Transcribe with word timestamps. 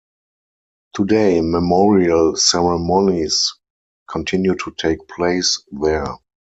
Today, 0.95 1.41
memorial 1.41 2.35
ceremonies 2.35 3.53
continue 4.09 4.55
to 4.55 4.71
take 4.75 5.07
place 5.07 5.63
there. 5.71 6.07